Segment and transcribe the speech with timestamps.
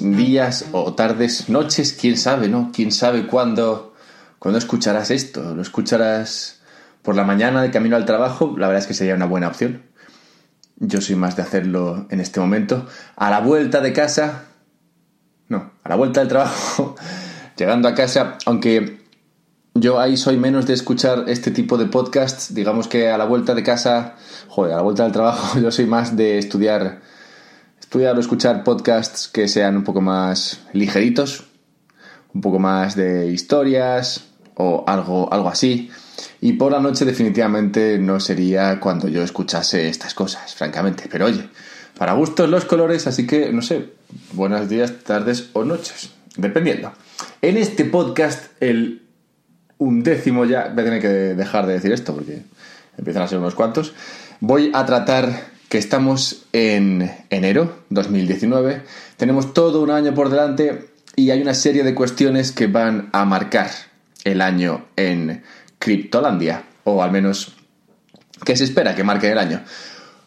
[0.00, 2.70] días o tardes, noches, quién sabe, ¿no?
[2.72, 3.94] Quién sabe cuándo,
[4.38, 5.54] cuándo escucharás esto.
[5.54, 6.60] ¿Lo escucharás
[7.02, 8.54] por la mañana de camino al trabajo?
[8.58, 9.82] La verdad es que sería una buena opción.
[10.76, 12.86] Yo soy más de hacerlo en este momento.
[13.16, 14.44] A la vuelta de casa.
[15.48, 16.96] No, a la vuelta del trabajo.
[17.56, 18.98] llegando a casa, aunque
[19.74, 22.54] yo ahí soy menos de escuchar este tipo de podcasts.
[22.54, 24.14] Digamos que a la vuelta de casa,
[24.48, 27.00] joder, a la vuelta del trabajo, yo soy más de estudiar,
[27.86, 31.44] estudiar o escuchar podcasts que sean un poco más ligeritos,
[32.34, 34.24] un poco más de historias
[34.56, 35.88] o algo, algo así.
[36.40, 41.04] Y por la noche definitivamente no sería cuando yo escuchase estas cosas, francamente.
[41.08, 41.48] Pero oye,
[41.96, 43.92] para gustos los colores, así que no sé,
[44.32, 46.92] buenos días, tardes o noches, dependiendo.
[47.40, 49.02] En este podcast, el
[49.78, 52.42] undécimo ya, voy a tener que dejar de decir esto porque
[52.98, 53.92] empiezan a ser unos cuantos,
[54.40, 58.82] voy a tratar estamos en enero 2019,
[59.16, 63.24] tenemos todo un año por delante y hay una serie de cuestiones que van a
[63.24, 63.70] marcar
[64.24, 65.42] el año en
[65.78, 67.56] Criptolandia, o al menos
[68.44, 69.62] que se espera que marque el año.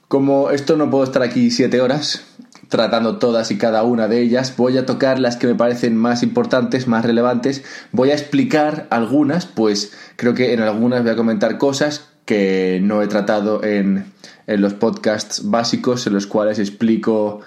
[0.07, 2.25] Como esto no puedo estar aquí siete horas
[2.69, 6.23] tratando todas y cada una de ellas, voy a tocar las que me parecen más
[6.23, 11.57] importantes, más relevantes, voy a explicar algunas, pues creo que en algunas voy a comentar
[11.57, 14.05] cosas que no he tratado en,
[14.49, 17.41] en los podcasts básicos, en los cuales explico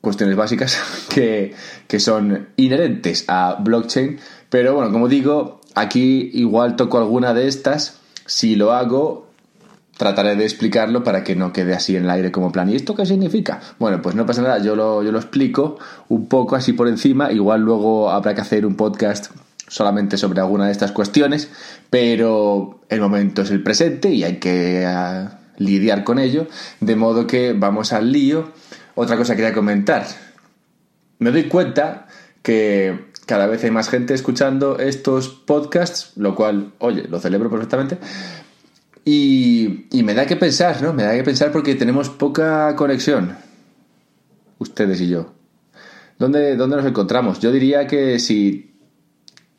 [0.00, 0.78] cuestiones básicas
[1.08, 1.54] que,
[1.86, 8.00] que son inherentes a blockchain, pero bueno, como digo, Aquí igual toco alguna de estas.
[8.26, 9.28] Si lo hago,
[9.96, 12.68] trataré de explicarlo para que no quede así en el aire como plan.
[12.68, 13.60] ¿Y esto qué significa?
[13.78, 15.78] Bueno, pues no pasa nada, yo lo, yo lo explico
[16.08, 17.30] un poco así por encima.
[17.30, 19.30] Igual luego habrá que hacer un podcast
[19.68, 21.48] solamente sobre alguna de estas cuestiones,
[21.90, 26.46] pero el momento es el presente y hay que uh, lidiar con ello.
[26.80, 28.52] De modo que vamos al lío.
[28.94, 30.06] Otra cosa que quería comentar.
[31.18, 32.06] Me doy cuenta
[32.42, 37.98] que cada vez hay más gente escuchando estos podcasts, lo cual, oye, lo celebro perfectamente.
[39.04, 40.92] Y, me da que pensar, ¿no?
[40.92, 43.36] Me da que pensar porque tenemos poca conexión,
[44.58, 45.32] ustedes y yo.
[46.18, 47.38] ¿Dónde, ¿Dónde nos encontramos?
[47.38, 48.67] Yo diría que si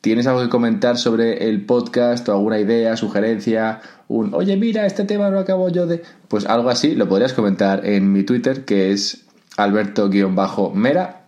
[0.00, 5.04] tienes algo que comentar sobre el podcast o alguna idea, sugerencia, un, oye, mira, este
[5.04, 6.02] tema lo acabo yo de...
[6.28, 11.26] Pues algo así, lo podrías comentar en mi Twitter, que es alberto-mera,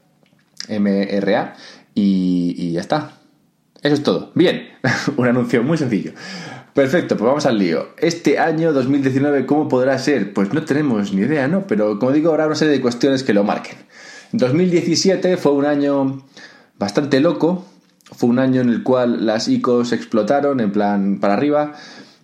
[0.68, 1.54] M-R-A,
[1.94, 3.18] y, ya está.
[3.82, 4.32] Eso es todo.
[4.34, 4.68] Bien,
[5.16, 6.12] un anuncio muy sencillo.
[6.72, 7.88] Perfecto, pues vamos al lío.
[7.98, 10.32] Este año 2019, ¿cómo podrá ser?
[10.32, 11.66] Pues no tenemos ni idea, ¿no?
[11.66, 13.76] Pero como digo, habrá una serie de cuestiones que lo marquen.
[14.32, 16.24] 2017 fue un año
[16.78, 17.66] bastante loco.
[18.12, 21.72] Fue un año en el cual las ICOs explotaron en plan para arriba.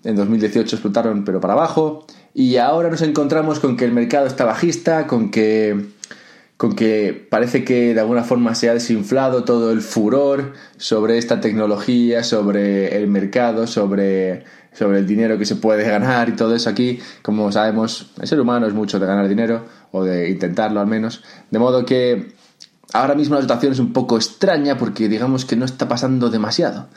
[0.05, 2.07] En 2018 explotaron pero para abajo.
[2.35, 5.97] Y ahora nos encontramos con que el mercado está bajista, con que
[6.59, 11.41] con que parece que de alguna forma se ha desinflado todo el furor sobre esta
[11.41, 16.69] tecnología, sobre el mercado, sobre, sobre el dinero que se puede ganar y todo eso
[16.69, 16.99] aquí.
[17.23, 21.23] Como sabemos, el ser humano es mucho de ganar dinero, o de intentarlo al menos.
[21.51, 22.33] De modo que
[22.93, 26.89] ahora mismo la situación es un poco extraña porque digamos que no está pasando demasiado.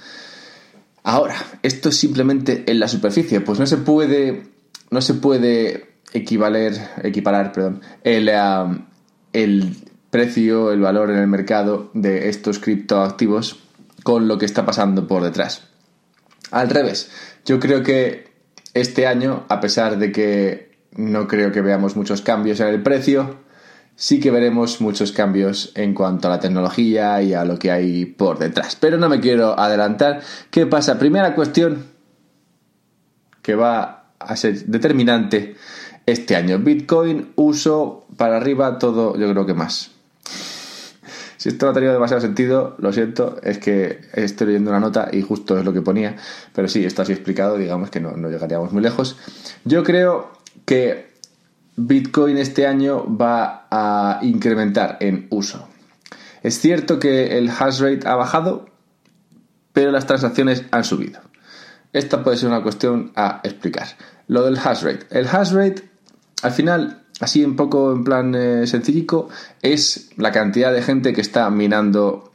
[1.03, 4.43] Ahora, esto es simplemente en la superficie, pues no se puede,
[4.91, 7.53] no se puede equivaler, equiparar,
[8.03, 8.29] el,
[9.33, 9.75] el
[10.11, 13.59] precio, el valor en el mercado de estos criptoactivos
[14.03, 15.63] con lo que está pasando por detrás.
[16.51, 17.09] Al revés,
[17.45, 18.31] yo creo que
[18.73, 23.37] este año, a pesar de que no creo que veamos muchos cambios en el precio,
[24.01, 28.05] sí que veremos muchos cambios en cuanto a la tecnología y a lo que hay
[28.05, 28.75] por detrás.
[28.75, 30.21] Pero no me quiero adelantar.
[30.49, 30.97] ¿Qué pasa?
[30.97, 31.85] Primera cuestión
[33.43, 35.55] que va a ser determinante
[36.07, 36.57] este año.
[36.57, 39.91] Bitcoin, uso para arriba, todo, yo creo que más.
[41.37, 45.09] Si esto no ha tenido demasiado sentido, lo siento, es que estoy leyendo una nota
[45.11, 46.15] y justo es lo que ponía.
[46.55, 49.17] Pero sí, esto así explicado, digamos que no, no llegaríamos muy lejos.
[49.63, 50.31] Yo creo
[50.65, 51.10] que
[51.75, 55.67] Bitcoin este año va a incrementar en uso.
[56.43, 58.65] Es cierto que el hash rate ha bajado,
[59.73, 61.19] pero las transacciones han subido.
[61.93, 63.87] Esta puede ser una cuestión a explicar.
[64.27, 65.07] Lo del hash rate.
[65.09, 65.89] El hash rate
[66.41, 69.29] al final, así un poco en plan eh, sencillico,
[69.61, 72.30] es la cantidad de gente que está minando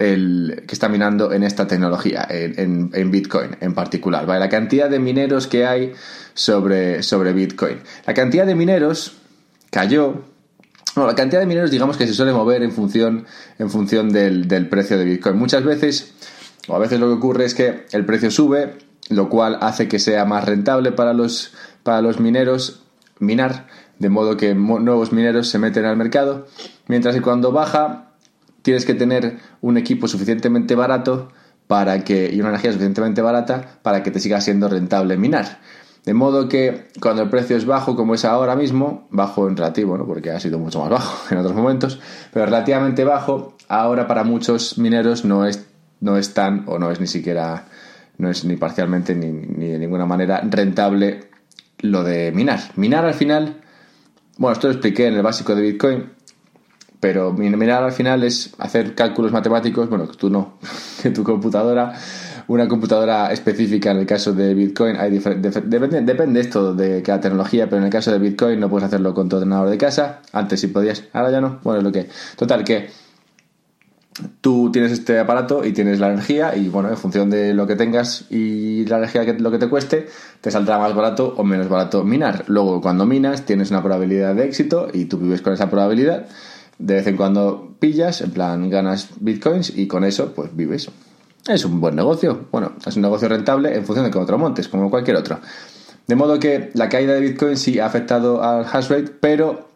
[0.00, 4.26] el, que está minando en esta tecnología, en, Bitcoin en particular.
[4.26, 4.40] ¿vale?
[4.40, 5.92] La cantidad de mineros que hay
[6.34, 7.78] sobre, sobre Bitcoin.
[8.06, 9.18] La cantidad de mineros
[9.70, 10.24] cayó.
[10.96, 13.26] Bueno, la cantidad de mineros, digamos que se suele mover en función,
[13.58, 15.36] en función del, del precio de Bitcoin.
[15.36, 16.14] Muchas veces,
[16.66, 18.78] o a veces lo que ocurre es que el precio sube,
[19.10, 22.82] lo cual hace que sea más rentable para los, para los mineros
[23.18, 23.66] minar,
[23.98, 26.46] de modo que nuevos mineros se meten al mercado,
[26.88, 28.09] mientras que cuando baja
[28.62, 31.30] tienes que tener un equipo suficientemente barato
[31.66, 35.60] para que, y una energía suficientemente barata para que te siga siendo rentable minar.
[36.04, 39.96] De modo que cuando el precio es bajo, como es ahora mismo, bajo en relativo,
[39.98, 40.06] ¿no?
[40.06, 42.00] porque ha sido mucho más bajo en otros momentos,
[42.32, 45.66] pero relativamente bajo, ahora para muchos mineros no es,
[46.00, 47.66] no es tan, o no es ni siquiera,
[48.18, 51.20] no es ni parcialmente ni, ni de ninguna manera rentable
[51.78, 52.60] lo de minar.
[52.76, 53.60] Minar al final,
[54.38, 56.10] bueno, esto lo expliqué en el básico de Bitcoin,
[57.00, 60.58] pero mirar al final es hacer cálculos matemáticos, bueno, tú no,
[61.02, 61.94] que tu computadora
[62.50, 67.66] una computadora específica en el caso de Bitcoin hay depende, depende esto de cada tecnología,
[67.66, 70.20] pero en el caso de Bitcoin no puedes hacerlo con tu ordenador de casa.
[70.32, 71.60] Antes sí podías, ahora ya no.
[71.62, 72.08] Bueno, es lo que.
[72.36, 72.90] Total, que
[74.40, 77.76] tú tienes este aparato y tienes la energía y bueno, en función de lo que
[77.76, 80.08] tengas y la energía que lo que te cueste,
[80.40, 82.46] te saldrá más barato o menos barato minar.
[82.48, 86.26] Luego, cuando minas, tienes una probabilidad de éxito y tú vives con esa probabilidad.
[86.80, 90.90] De vez en cuando pillas, en plan ganas bitcoins y con eso pues vives.
[91.46, 92.46] Es un buen negocio.
[92.50, 95.40] Bueno, es un negocio rentable en función de cómo otro montes, como cualquier otro.
[96.06, 99.68] De modo que la caída de Bitcoin sí ha afectado al hash rate, pero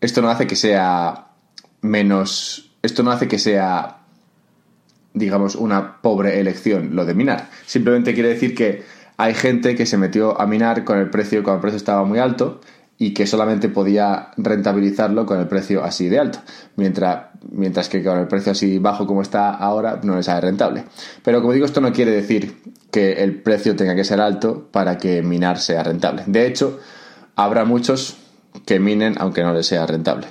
[0.00, 1.32] esto no hace que sea
[1.80, 2.70] menos.
[2.80, 3.98] Esto no hace que sea,
[5.12, 7.50] digamos, una pobre elección lo de minar.
[7.66, 8.84] Simplemente quiere decir que
[9.16, 12.20] hay gente que se metió a minar con el precio cuando el precio estaba muy
[12.20, 12.60] alto
[13.04, 16.38] y que solamente podía rentabilizarlo con el precio así de alto,
[16.76, 20.86] mientras, mientras que con el precio así bajo como está ahora no les sale rentable.
[21.22, 24.96] Pero como digo, esto no quiere decir que el precio tenga que ser alto para
[24.96, 26.22] que minar sea rentable.
[26.26, 26.80] De hecho,
[27.36, 28.16] habrá muchos
[28.64, 30.26] que minen aunque no les sea rentable.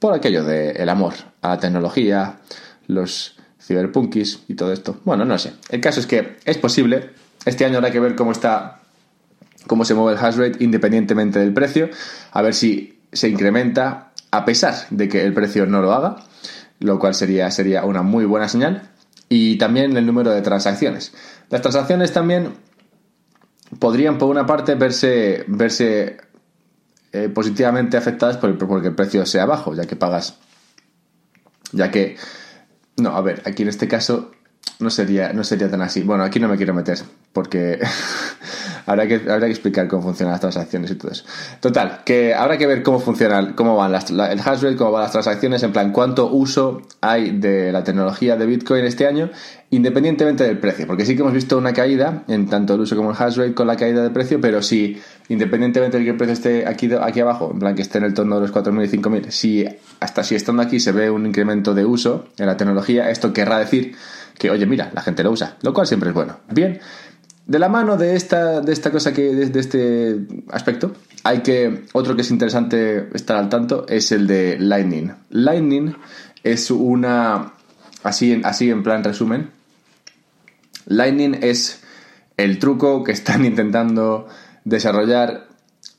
[0.00, 2.40] Por aquello del el amor a la tecnología,
[2.88, 4.96] los ciberpunkis y todo esto.
[5.04, 5.52] Bueno, no sé.
[5.68, 7.10] El caso es que es posible.
[7.44, 8.77] Este año habrá que ver cómo está
[9.66, 11.90] cómo se mueve el hash rate independientemente del precio,
[12.32, 16.16] a ver si se incrementa a pesar de que el precio no lo haga,
[16.80, 18.90] lo cual sería, sería una muy buena señal.
[19.30, 21.12] Y también el número de transacciones.
[21.50, 22.54] Las transacciones también
[23.78, 26.16] podrían, por una parte, verse, verse
[27.12, 30.38] eh, positivamente afectadas por el, porque el precio sea bajo, ya que pagas.
[31.72, 32.16] Ya que.
[32.96, 34.32] No, a ver, aquí en este caso
[34.80, 36.02] no sería, no sería tan así.
[36.02, 36.98] Bueno, aquí no me quiero meter,
[37.32, 37.80] porque
[38.86, 41.24] habrá, que, habrá que explicar cómo funcionan las transacciones y todo eso.
[41.60, 45.02] Total, que habrá que ver cómo funcionan, cómo van las, el hash rate, cómo van
[45.02, 49.30] las transacciones, en plan, cuánto uso hay de la tecnología de Bitcoin este año,
[49.70, 50.86] independientemente del precio.
[50.86, 53.54] Porque sí que hemos visto una caída en tanto el uso como el hash rate
[53.54, 57.18] con la caída de precio, pero si, independientemente de que el precio esté aquí, aquí
[57.18, 59.66] abajo, en plan, que esté en el torno de los 4.000 y 5.000, si
[59.98, 63.58] hasta si estando aquí se ve un incremento de uso en la tecnología, esto querrá
[63.58, 63.96] decir
[64.38, 66.38] que, oye, mira, la gente lo usa, lo cual siempre es bueno.
[66.50, 66.80] Bien,
[67.48, 70.18] de la mano de esta, de esta cosa que, de, este
[70.50, 70.92] aspecto,
[71.24, 75.12] hay que, otro que es interesante estar al tanto es el de Lightning.
[75.30, 75.96] Lightning
[76.44, 77.54] es una,
[78.02, 79.50] así, así en plan resumen,
[80.86, 81.82] Lightning es
[82.36, 84.28] el truco que están intentando
[84.64, 85.48] desarrollar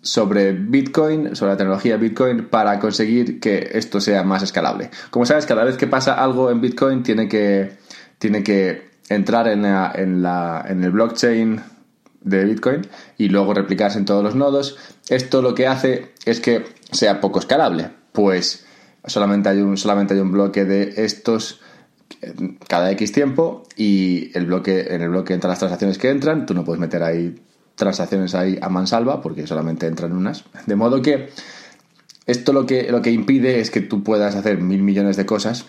[0.02, 4.92] sobre Bitcoin, sobre la tecnología Bitcoin, para conseguir que esto sea más escalable.
[5.10, 7.79] Como sabes, cada vez que pasa algo en Bitcoin tiene que
[8.19, 11.62] tiene que entrar en, en, el blockchain
[12.21, 12.81] de Bitcoin
[13.18, 14.78] y luego replicarse en todos los nodos.
[15.09, 18.66] Esto lo que hace es que sea poco escalable, pues
[19.06, 21.61] solamente hay un, solamente hay un bloque de estos
[22.68, 26.54] cada X tiempo y el bloque, en el bloque entran las transacciones que entran, tú
[26.54, 27.42] no puedes meter ahí
[27.76, 30.44] transacciones ahí a mansalva porque solamente entran unas.
[30.66, 31.30] De modo que
[32.26, 35.66] esto lo que, lo que impide es que tú puedas hacer mil millones de cosas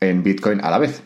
[0.00, 1.02] en Bitcoin a la vez.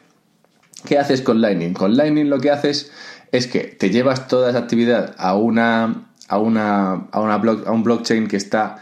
[0.85, 1.73] ¿Qué haces con Lightning?
[1.73, 2.93] Con Lightning lo que haces
[3.33, 8.37] es que te llevas toda esa actividad a una a una a un blockchain que
[8.37, 8.76] está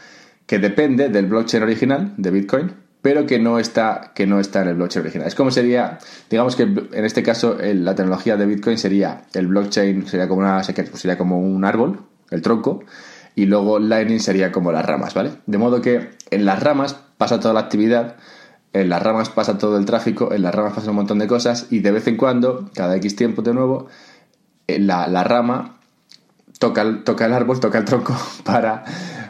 [0.46, 4.68] que depende del blockchain original de Bitcoin, pero que no está que no está en
[4.68, 5.28] el blockchain original.
[5.28, 10.06] Es como sería, digamos que en este caso la tecnología de Bitcoin sería el blockchain
[10.06, 12.84] sería como una sería como un árbol, el tronco
[13.34, 15.30] y luego Lightning sería como las ramas, ¿vale?
[15.46, 18.16] De modo que en las ramas pasa toda la actividad
[18.72, 21.66] en las ramas pasa todo el tráfico, en las ramas pasa un montón de cosas
[21.70, 23.86] y de vez en cuando, cada X tiempo de nuevo,
[24.66, 25.78] eh, la, la rama
[26.58, 28.84] toca el, toca el árbol, toca el tronco para,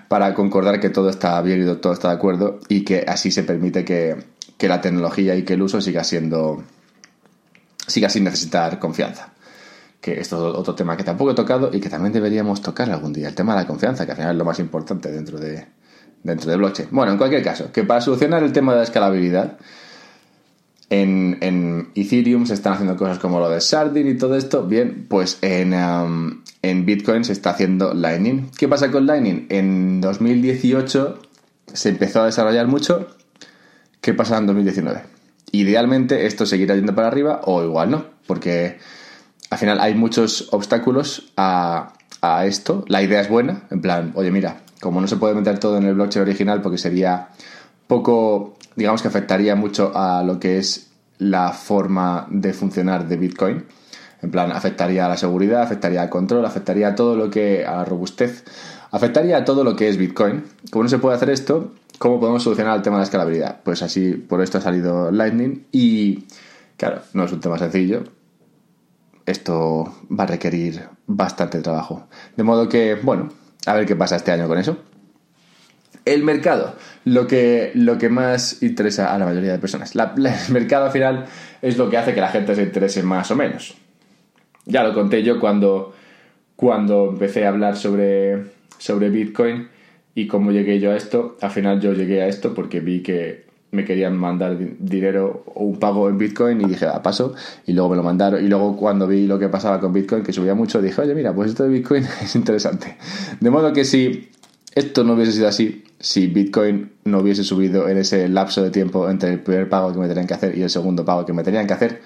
[0.09, 3.43] para concordar que todo está bien y todo está de acuerdo y que así se
[3.43, 4.17] permite que,
[4.57, 6.63] que la tecnología y que el uso siga siendo
[7.87, 9.33] siga sin necesitar confianza.
[10.01, 13.13] Que esto es otro tema que tampoco he tocado y que también deberíamos tocar algún
[13.13, 13.29] día.
[13.29, 15.67] El tema de la confianza, que al final es lo más importante dentro de,
[16.23, 16.89] dentro de blockchain.
[16.91, 19.59] Bueno, en cualquier caso, que para solucionar el tema de la escalabilidad,
[20.91, 24.67] En, Ethereum se están haciendo cosas como lo de Sardin y todo esto.
[24.67, 28.51] Bien, pues en, um, en Bitcoin se está haciendo Lightning.
[28.59, 29.47] ¿Qué pasa con Lightning?
[29.49, 31.19] En 2018
[31.73, 33.09] se empezó a desarrollar mucho.
[34.03, 35.03] ¿Qué pasa en 2019?
[35.53, 38.79] Idealmente esto seguirá yendo para arriba o igual no, porque
[39.49, 42.85] al final hay muchos obstáculos a, a esto.
[42.89, 45.85] La idea es buena, en plan, oye, mira, como no se puede meter todo en
[45.85, 47.29] el blockchain original porque sería
[47.87, 53.65] poco, digamos que afectaría mucho a lo que es la forma de funcionar de Bitcoin.
[54.23, 57.77] En plan, afectaría a la seguridad, afectaría al control, afectaría a todo lo que, a
[57.77, 58.45] la robustez,
[58.91, 60.43] afectaría a todo lo que es Bitcoin.
[60.73, 63.61] Como no se puede hacer esto, ¿cómo podemos solucionar el tema de la escalabilidad?
[63.63, 66.25] Pues así, por esto ha salido Lightning y,
[66.77, 68.03] claro, no es un tema sencillo.
[69.27, 72.09] Esto va a requerir bastante trabajo.
[72.37, 73.29] De modo que, bueno,
[73.67, 74.79] a ver qué pasa este año con eso.
[76.05, 79.95] El mercado, lo que, lo que más interesa a la mayoría de personas.
[79.95, 81.27] el mercado al final
[81.61, 83.77] es lo que hace que la gente se interese más o menos.
[84.65, 85.95] Ya lo conté yo cuando,
[86.57, 88.45] cuando empecé a hablar sobre,
[88.79, 89.69] sobre Bitcoin
[90.15, 91.37] y cómo llegué yo a esto.
[91.41, 95.79] Al final yo llegué a esto porque vi que me querían mandar dinero o un
[95.79, 97.35] pago en Bitcoin y dije, a paso,
[97.67, 98.45] y luego me lo mandaron.
[98.45, 101.35] Y luego cuando vi lo que pasaba con Bitcoin, que subía mucho, dije, oye, mira,
[101.35, 102.99] pues esto de Bitcoin es interesante.
[103.41, 104.29] De modo que si
[104.75, 109.09] esto no hubiese sido así, si Bitcoin no hubiese subido en ese lapso de tiempo
[109.09, 111.43] entre el primer pago que me tenían que hacer y el segundo pago que me
[111.43, 112.03] tenían que hacer,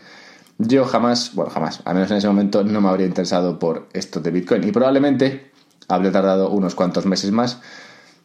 [0.58, 4.20] yo jamás, bueno, jamás, al menos en ese momento no me habría interesado por esto
[4.20, 4.62] de Bitcoin.
[4.62, 5.50] Y probablemente
[5.88, 7.60] habría tardado unos cuantos meses más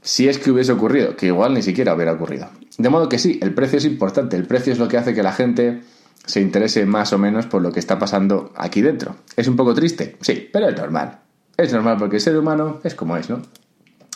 [0.02, 2.50] si es que hubiese ocurrido, que igual ni siquiera hubiera ocurrido.
[2.78, 5.24] De modo que sí, el precio es importante, el precio es lo que hace que
[5.24, 5.82] la gente
[6.26, 9.16] se interese más o menos por lo que está pasando aquí dentro.
[9.36, 10.18] ¿Es un poco triste?
[10.22, 11.20] Sí, pero es normal.
[11.58, 13.42] Es normal porque el ser humano es como es, ¿no?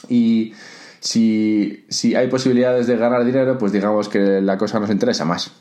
[0.10, 0.54] Y
[1.00, 5.51] si, si hay posibilidades de ganar dinero, pues digamos que la cosa nos interesa más.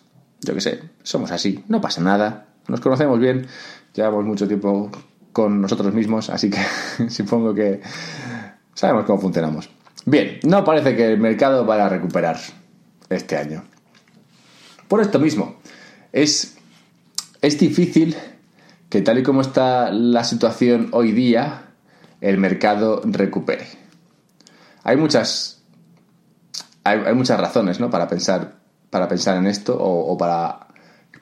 [0.41, 3.47] Yo qué sé, somos así, no pasa nada, nos conocemos bien,
[3.95, 4.91] llevamos mucho tiempo
[5.33, 6.61] con nosotros mismos, así que
[7.09, 7.81] supongo que
[8.75, 9.71] sabemos cómo funcionamos.
[10.07, 12.39] Bien, no parece que el mercado vaya a recuperar
[13.09, 13.65] este año.
[14.89, 15.57] Por esto mismo,
[16.13, 16.57] es,
[17.41, 18.17] es difícil
[18.91, 21.71] que tal y como está la situación hoy día,
[22.21, 23.67] el mercado recupere.
[24.83, 25.63] Hay muchas,
[26.85, 27.91] hay, muchas razones ¿no?
[27.91, 28.57] para, pensar,
[28.91, 30.69] para pensar en esto o, para,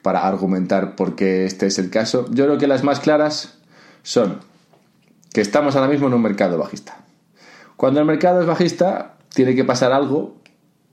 [0.03, 2.27] para argumentar por qué este es el caso.
[2.31, 3.59] Yo creo que las más claras
[4.03, 4.41] son
[5.33, 7.02] que estamos ahora mismo en un mercado bajista.
[7.83, 10.37] Cuando el mercado es bajista, tiene que pasar algo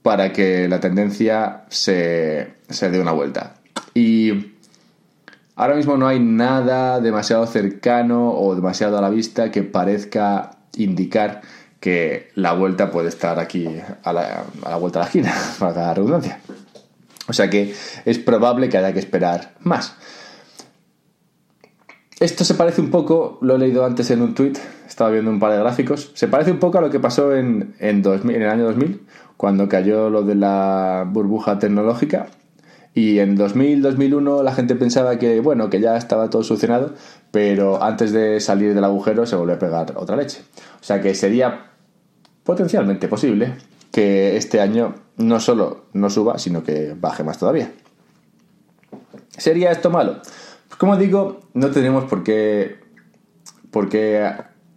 [0.02, 3.54] para que la tendencia se, se dé una vuelta.
[3.94, 4.56] Y
[5.54, 11.42] ahora mismo no hay nada demasiado cercano o demasiado a la vista que parezca indicar
[11.78, 13.68] que la vuelta puede estar aquí
[14.02, 16.40] a la, a la vuelta de la esquina, para la redundancia.
[17.28, 17.72] O sea que
[18.04, 19.94] es probable que haya que esperar más.
[22.20, 24.52] Esto se parece un poco, lo he leído antes en un tweet,
[24.86, 27.74] estaba viendo un par de gráficos, se parece un poco a lo que pasó en,
[27.78, 29.00] en, 2000, en el año 2000,
[29.38, 32.26] cuando cayó lo de la burbuja tecnológica.
[32.92, 36.92] Y en 2000-2001 la gente pensaba que, bueno, que ya estaba todo solucionado,
[37.30, 40.42] pero antes de salir del agujero se volvió a pegar otra leche.
[40.78, 41.70] O sea que sería
[42.44, 43.54] potencialmente posible
[43.90, 47.72] que este año no solo no suba, sino que baje más todavía.
[49.38, 50.20] ¿Sería esto malo?
[50.78, 52.78] Como digo, no tenemos por qué,
[53.70, 54.32] por qué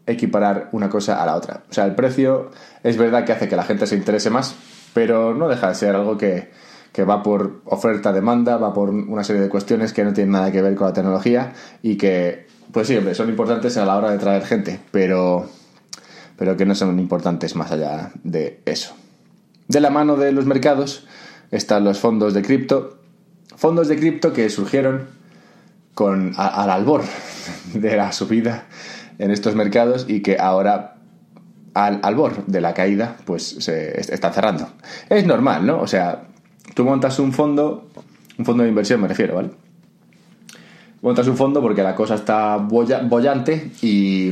[0.06, 1.64] equiparar una cosa a la otra.
[1.70, 2.52] O sea, el precio
[2.84, 4.56] es verdad que hace que la gente se interese más,
[4.94, 6.52] pero no deja de ser algo que,
[6.92, 10.62] que va por oferta-demanda, va por una serie de cuestiones que no tienen nada que
[10.62, 14.18] ver con la tecnología y que, pues sí, hombre, son importantes a la hora de
[14.18, 15.48] traer gente, pero,
[16.38, 18.94] pero que no son importantes más allá de eso.
[19.68, 21.08] De la mano de los mercados
[21.52, 23.00] están los fondos de cripto,
[23.56, 25.08] fondos de cripto que surgieron
[25.94, 27.04] con, al albor
[27.74, 28.66] de la subida
[29.20, 30.96] en estos mercados y que ahora
[31.74, 34.70] al albor de la caída pues se está cerrando.
[35.10, 35.80] Es normal, ¿no?
[35.82, 36.24] O sea,
[36.74, 37.90] tú montas un fondo,
[38.38, 39.52] un fondo de inversión me refiero, ¿vale?
[41.02, 44.32] Montas un fondo porque la cosa está bollante y,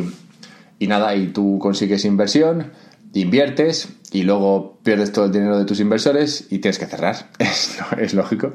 [0.80, 2.72] y nada, y tú consigues inversión,
[3.14, 7.30] inviertes y luego pierdes todo el dinero de tus inversores y tienes que cerrar.
[7.40, 8.54] Es, es lógico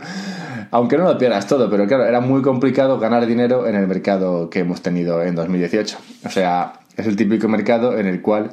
[0.71, 4.51] aunque no lo pierdas todo, pero claro, era muy complicado ganar dinero en el mercado
[4.51, 5.99] que hemos tenido en 2018.
[6.25, 8.53] O sea, es el típico mercado en el cual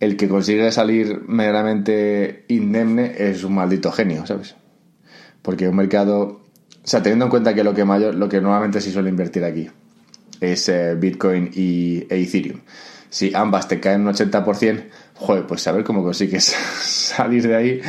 [0.00, 4.54] el que consigue salir meramente indemne es un maldito genio, ¿sabes?
[5.42, 8.80] Porque un mercado, o sea, teniendo en cuenta que lo que mayor, lo que normalmente
[8.80, 9.68] se suele invertir aquí
[10.40, 12.60] es eh, Bitcoin y, e Ethereum.
[13.10, 14.84] Si ambas te caen un 80%,
[15.14, 16.44] joder, pues saber cómo consigues
[16.82, 17.80] salir de ahí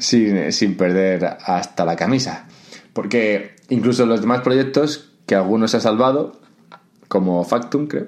[0.00, 2.45] sin, sin perder hasta la camisa.
[2.96, 6.32] Porque incluso los demás proyectos, que algunos se ha salvado,
[7.08, 8.06] como Factum, creo,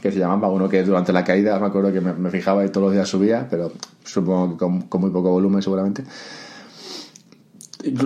[0.00, 2.86] que se llamaba uno que durante la caída, me acuerdo que me, fijaba y todos
[2.86, 3.70] los días subía, pero
[4.04, 6.04] supongo que con, muy poco volumen seguramente.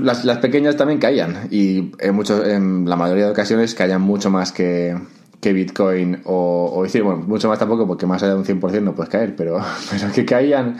[0.03, 4.51] Las, pequeñas también caían y en, muchos, en la mayoría de ocasiones caían mucho más
[4.51, 4.99] que,
[5.41, 8.97] que Bitcoin o, decir, bueno, mucho más tampoco porque más allá de un 100% no
[8.97, 10.79] puedes caer, pero, pero que caían,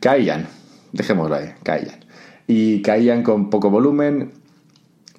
[0.00, 0.48] caían,
[0.92, 2.06] dejémoslo ahí, caían.
[2.46, 4.32] Y caían con poco volumen,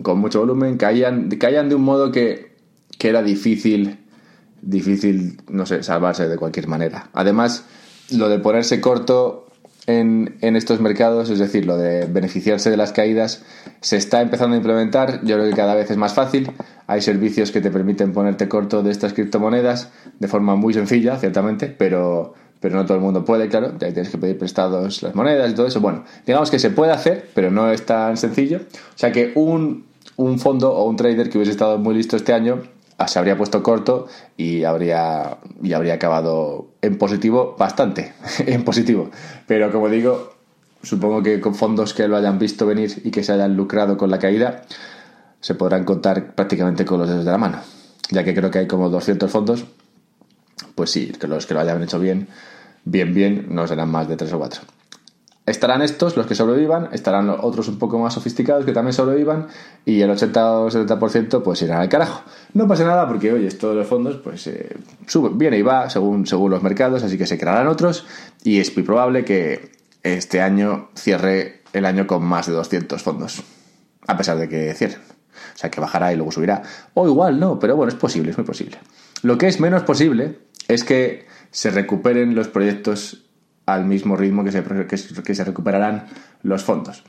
[0.03, 2.53] con mucho volumen, caían, caían de un modo que,
[2.97, 3.97] que era difícil,
[4.61, 7.09] difícil, no sé, salvarse de cualquier manera.
[7.13, 7.65] Además,
[8.11, 9.47] lo de ponerse corto
[9.85, 13.43] en, en, estos mercados, es decir, lo de beneficiarse de las caídas,
[13.81, 15.21] se está empezando a implementar.
[15.23, 16.51] Yo creo que cada vez es más fácil.
[16.87, 21.67] Hay servicios que te permiten ponerte corto de estas criptomonedas de forma muy sencilla, ciertamente,
[21.67, 23.71] pero, pero no todo el mundo puede, claro.
[23.73, 25.81] Ya tienes que pedir prestados las monedas y todo eso.
[25.81, 28.61] Bueno, digamos que se puede hacer, pero no es tan sencillo.
[28.95, 32.33] O sea que un, un fondo o un trader que hubiese estado muy listo este
[32.33, 32.61] año
[32.97, 38.13] Ah, se habría puesto corto y habría, y habría acabado en positivo bastante,
[38.45, 39.09] en positivo.
[39.47, 40.33] Pero como digo,
[40.83, 44.11] supongo que con fondos que lo hayan visto venir y que se hayan lucrado con
[44.11, 44.63] la caída,
[45.41, 47.59] se podrán contar prácticamente con los dedos de la mano.
[48.11, 49.65] Ya que creo que hay como 200 fondos,
[50.75, 52.27] pues sí, que los que lo hayan hecho bien,
[52.85, 54.61] bien, bien, no serán más de 3 o 4.
[55.45, 59.47] Estarán estos, los que sobrevivan, estarán otros un poco más sofisticados que también sobrevivan
[59.85, 62.23] y el 80 o 70% pues irán al carajo.
[62.53, 65.89] No pasa nada porque, oye, esto de los fondos pues eh, sube, viene y va
[65.89, 68.05] según, según los mercados, así que se crearán otros
[68.45, 73.43] y es muy probable que este año cierre el año con más de 200 fondos,
[74.07, 74.99] a pesar de que cierren.
[75.55, 76.63] O sea, que bajará y luego subirá.
[76.93, 78.77] O igual no, pero bueno, es posible, es muy posible.
[79.23, 83.22] Lo que es menos posible es que se recuperen los proyectos
[83.65, 86.07] al mismo ritmo que se, que, se recuperarán
[86.41, 87.03] los fondos.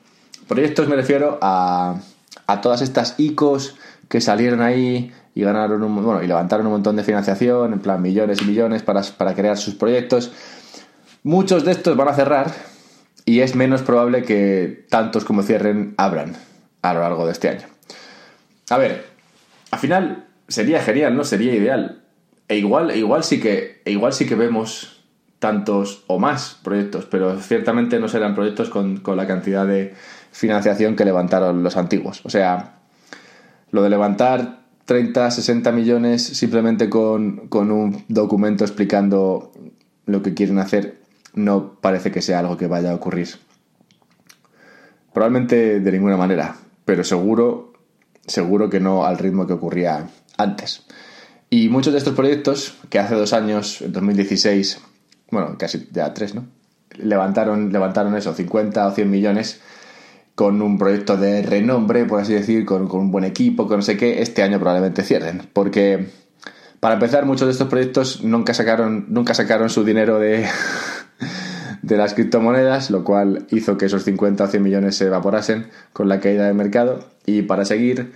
[0.48, 2.00] Proyectos me refiero a,
[2.46, 3.76] a todas estas ICOs
[4.08, 8.00] que salieron ahí y ganaron un, bueno, y levantaron un montón de financiación, en plan
[8.00, 10.32] millones y millones para, para crear sus proyectos.
[11.22, 12.52] Muchos de estos van a cerrar
[13.24, 16.36] y es menos probable que tantos como cierren abran
[16.82, 17.66] a lo largo de este año.
[18.70, 19.06] A ver,
[19.70, 21.24] al final sería genial, ¿no?
[21.24, 22.02] Sería ideal.
[22.46, 24.93] E igual, e igual sí que, e igual sí que vemos
[25.44, 29.92] tantos o más proyectos, pero ciertamente no serán proyectos con, la cantidad de
[30.32, 32.22] financiación que levantaron los antiguos.
[32.24, 32.76] O sea,
[33.70, 39.52] lo de levantar 30, 60 millones simplemente con, un documento explicando
[40.06, 41.02] lo que quieren hacer
[41.34, 43.28] no parece que sea algo que vaya a ocurrir.
[45.12, 47.74] Probablemente de ninguna manera, pero seguro,
[48.26, 50.86] seguro que no al ritmo que ocurría antes.
[51.50, 54.80] Y muchos de estos proyectos, que hace dos años, en 2016,
[55.34, 56.46] bueno, casi ya tres, ¿no?
[56.96, 59.60] Levantaron, levantaron eso, 50 o 100 millones
[60.34, 63.96] con un proyecto de renombre, por así decir, con, un buen equipo, con no sé
[63.96, 65.42] qué, este año probablemente cierren.
[65.52, 66.08] Porque,
[66.80, 70.46] para empezar, muchos de estos proyectos nunca sacaron, nunca sacaron su dinero de,
[71.82, 76.08] de las criptomonedas, lo cual hizo que esos 50 o 100 millones se evaporasen con
[76.08, 77.08] la caída del mercado.
[77.26, 78.12] Y para seguir,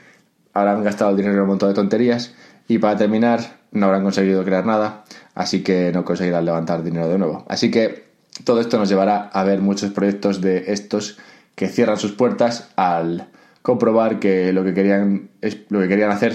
[0.55, 2.35] habrán gastado el dinero en un montón de tonterías.
[2.69, 5.05] Y para terminar, no habrán conseguido crear nada
[5.39, 7.47] así que no conseguirán levantar dinero de nuevo.
[7.49, 8.09] Así que
[8.45, 11.17] todo esto nos llevará a ver muchos proyectos de estos
[11.55, 13.29] que cierran sus puertas al
[13.63, 15.31] comprobar que lo que querían,
[15.69, 16.35] lo que querían hacer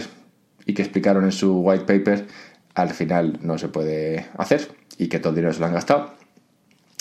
[0.65, 2.27] y que explicaron en su white paper
[2.75, 6.11] al final no se puede hacer y que todo el dinero se lo han gastado.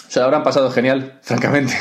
[0.09, 1.75] Se lo habrán pasado genial, francamente.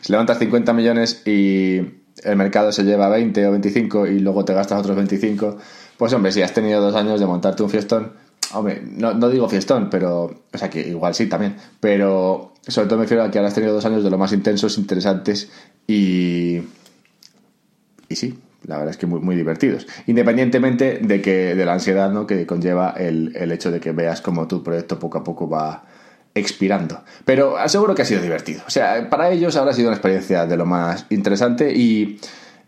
[0.00, 1.76] si levantas 50 millones y
[2.24, 5.58] el mercado se lleva 20 o 25 y luego te gastas otros 25,
[6.00, 8.12] pues hombre, si has tenido dos años de montarte un fiestón,
[8.52, 10.24] Hombre, no, no, digo fiestón, pero.
[10.52, 11.56] O sea, que igual sí también.
[11.78, 14.32] Pero sobre todo me refiero a que ahora has tenido dos años de lo más
[14.32, 15.50] intensos, interesantes
[15.86, 16.62] y.
[18.08, 19.86] Y sí, la verdad es que muy, muy divertidos.
[20.06, 22.26] Independientemente de que de la ansiedad ¿no?
[22.26, 25.84] que conlleva el, el hecho de que veas cómo tu proyecto poco a poco va
[26.34, 27.04] expirando.
[27.24, 28.62] Pero aseguro que ha sido divertido.
[28.66, 32.18] O sea, para ellos habrá sido una experiencia de lo más interesante y,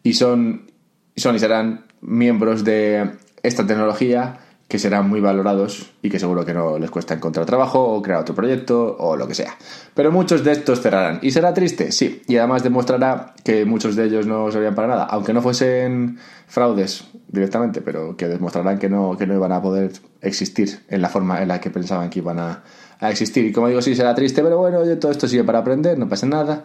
[0.05, 0.71] y son,
[1.17, 3.11] son y serán miembros de
[3.43, 4.39] esta tecnología
[4.73, 8.21] que serán muy valorados y que seguro que no les cuesta encontrar trabajo o crear
[8.21, 9.55] otro proyecto o lo que sea.
[9.93, 11.19] Pero muchos de estos cerrarán.
[11.21, 11.93] ¿Y será triste?
[11.93, 12.23] Sí.
[12.27, 17.05] Y además demostrará que muchos de ellos no servían para nada, aunque no fuesen fraudes
[17.29, 21.43] directamente, pero que demostrarán que no, que no iban a poder existir en la forma
[21.43, 22.63] en la que pensaban que iban a,
[23.03, 23.45] existir.
[23.45, 26.09] Y como digo, sí será triste, pero bueno, oye, todo esto sigue para aprender, no
[26.09, 26.65] pasa nada,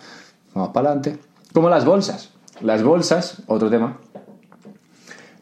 [0.53, 1.17] vamos para adelante.
[1.51, 2.29] Como las bolsas.
[2.61, 3.99] Las bolsas, otro tema,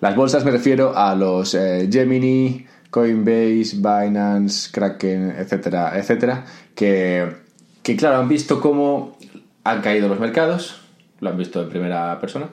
[0.02, 7.36] las bolsas me refiero a los eh, Gemini, Coinbase, Binance, Kraken, etcétera, etcétera, que,
[7.84, 9.18] que claro, han visto cómo
[9.64, 10.82] han caído los mercados,
[11.20, 12.50] lo han visto en primera persona,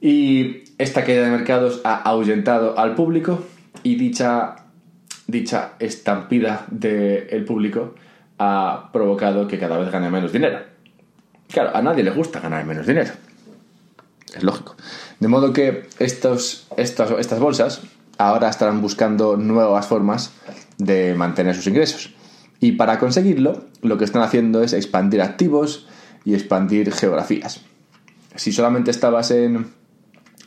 [0.00, 3.44] Y esta caída de mercados ha ahuyentado al público
[3.82, 4.56] y dicha,
[5.26, 7.94] dicha estampida del público
[8.38, 10.60] ha provocado que cada vez gane menos dinero.
[11.52, 13.12] Claro, a nadie le gusta ganar menos dinero.
[14.34, 14.74] Es lógico.
[15.22, 17.80] De modo que estas bolsas
[18.18, 20.32] ahora estarán buscando nuevas formas
[20.78, 22.12] de mantener sus ingresos.
[22.58, 25.86] Y para conseguirlo, lo que están haciendo es expandir activos
[26.24, 27.60] y expandir geografías.
[28.34, 29.70] Si solamente estabas en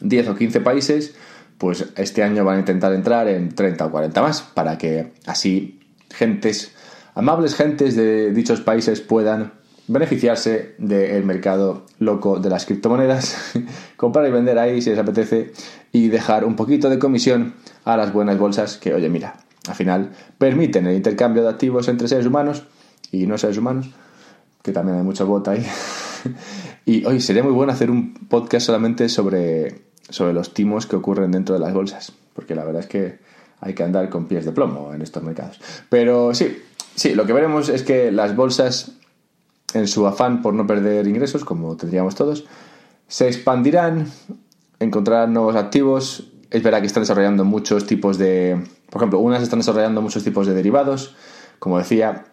[0.02, 1.16] 10 o 15 países,
[1.58, 5.80] pues este año van a intentar entrar en 30 o 40 más, para que así
[6.14, 6.76] gentes,
[7.14, 9.54] amables gentes de dichos países puedan
[9.88, 13.54] beneficiarse del mercado loco de las criptomonedas,
[13.98, 15.54] comprar y vender ahí si les apetece
[15.91, 19.36] y dejar un poquito de comisión a las buenas bolsas que, oye, mira,
[19.67, 22.63] al final permiten el intercambio de activos entre seres humanos
[23.12, 23.91] y no seres humanos,
[24.62, 25.65] que también hay mucho bot ahí.
[26.86, 31.32] y hoy sería muy bueno hacer un podcast solamente sobre, sobre los timos que ocurren
[31.32, 33.19] dentro de las bolsas, porque la verdad es que
[33.62, 35.60] hay que andar con pies de plomo en estos mercados.
[35.89, 36.58] Pero sí,
[36.95, 38.91] sí, lo que veremos es que las bolsas
[39.76, 42.46] en su afán por no perder ingresos, como tendríamos todos,
[43.08, 44.08] se expandirán,
[44.80, 46.32] encontrarán nuevos activos.
[46.50, 48.64] Es verdad que están desarrollando muchos tipos de.
[48.90, 51.16] Por ejemplo, unas están desarrollando muchos tipos de derivados.
[51.60, 52.26] Como decía,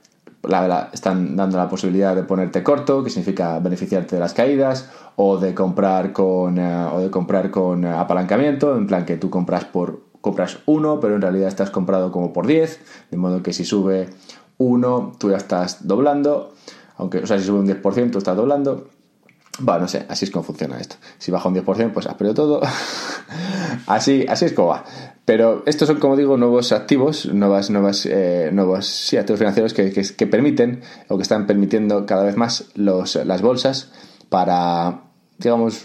[0.43, 5.39] la, están dando la posibilidad de ponerte corto, que significa beneficiarte de las caídas, o
[5.39, 10.13] de comprar con, eh, o de comprar con apalancamiento, en plan que tú compras por
[10.21, 14.09] compras uno, pero en realidad estás comprado como por 10, de modo que si sube
[14.57, 16.53] uno, tú ya estás doblando
[17.03, 18.88] aunque, o sea, si sube un 10%, está doblando.
[19.69, 20.97] Va, no sé, así es como funciona esto.
[21.19, 22.61] Si baja un 10%, pues has perdido todo.
[23.87, 24.85] así, así es como va.
[25.25, 29.93] Pero estos son, como digo, nuevos activos, nuevas, nuevas, eh, nuevos sí, activos financieros que,
[29.93, 33.93] que, permiten o que están permitiendo cada vez más los, las bolsas
[34.31, 35.03] para,
[35.38, 35.85] digamos,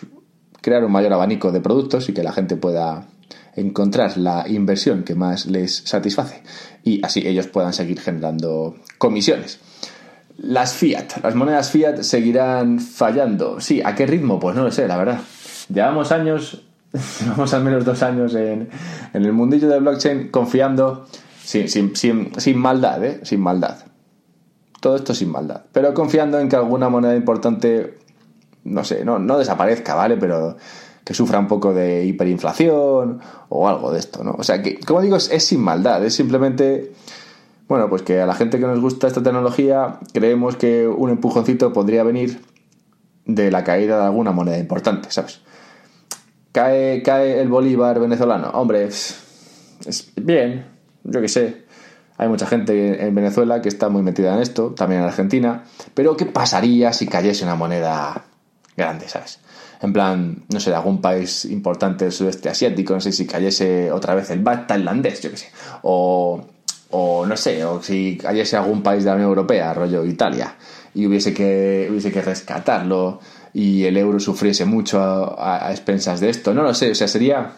[0.62, 3.08] crear un mayor abanico de productos y que la gente pueda
[3.56, 6.44] encontrar la inversión que más les satisface
[6.84, 9.60] y así ellos puedan seguir generando comisiones.
[10.38, 13.60] Las fiat, las monedas fiat seguirán fallando.
[13.60, 14.40] Sí, ¿a qué ritmo?
[14.40, 15.20] Pues no lo sé, la verdad.
[15.74, 16.64] Llevamos años,
[17.22, 18.70] llevamos al menos dos años en,
[19.14, 21.08] el mundillo de blockchain confiando
[21.44, 23.20] sin, sin, sin, maldad, ¿eh?
[23.24, 23.80] Sin maldad.
[24.80, 25.64] Todo esto sin maldad.
[25.72, 27.98] Pero confiando en que alguna moneda importante,
[28.64, 30.18] no sé, no, no desaparezca, ¿vale?
[30.18, 30.56] Pero
[31.04, 34.36] que sufra un poco de hiperinflación o algo de esto, ¿no?
[34.38, 36.92] O sea que, como digo, es sin maldad, es simplemente
[37.68, 41.74] bueno, pues que a la gente que nos gusta esta tecnología creemos que un empujoncito
[41.74, 42.42] podría venir
[43.26, 45.42] de la caída de alguna moneda importante, ¿sabes?
[46.52, 48.50] Cae, cae el bolívar venezolano.
[48.52, 50.66] Hombre, es bien,
[51.04, 51.68] yo qué sé.
[52.18, 55.66] Hay mucha gente en Venezuela que está muy metida en esto, también en Argentina.
[55.94, 58.26] Pero ¿qué pasaría si cayese una moneda
[58.76, 59.40] grande, ¿sabes?
[59.82, 63.92] En plan, no sé, de algún país importante del sudeste asiático, no sé si cayese
[63.92, 65.52] otra vez el bat tailandés, yo qué sé.
[65.84, 66.44] O
[66.90, 70.56] o no sé, o si cayese algún país de la Unión Europea, rollo Italia,
[70.94, 73.20] y hubiese que, hubiese que rescatarlo
[73.54, 77.54] y el euro sufriese mucho a, expensas de esto, no lo sé, o sea, sería,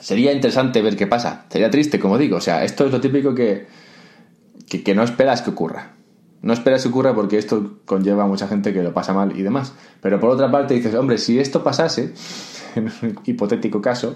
[0.00, 3.34] sería interesante ver qué pasa, sería triste, como digo, o sea, esto es lo típico
[3.34, 3.66] que,
[4.68, 5.92] que, no esperas que ocurra.
[6.42, 9.42] No esperas que ocurra porque esto conlleva a mucha gente que lo pasa mal y
[9.42, 9.72] demás.
[10.00, 12.12] Pero por otra parte dices, hombre, si esto pasase,
[12.76, 14.14] en un hipotético caso,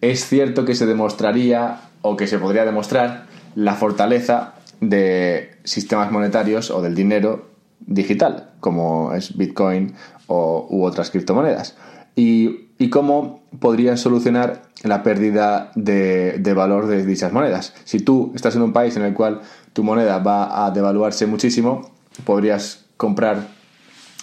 [0.00, 6.70] es cierto que se demostraría o que se podría demostrar la fortaleza de sistemas monetarios
[6.70, 9.94] o del dinero digital, como es Bitcoin
[10.26, 11.76] o, u otras criptomonedas.
[12.16, 17.74] Y, cómo podrían solucionar la pérdida de, de, valor de dichas monedas.
[17.84, 19.42] Si tú estás en un país en el cual
[19.74, 21.90] tu moneda va a devaluarse muchísimo,
[22.24, 23.48] podrías comprar,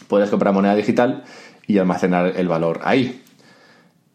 [0.07, 1.23] podrías comprar moneda digital
[1.67, 3.21] y almacenar el valor ahí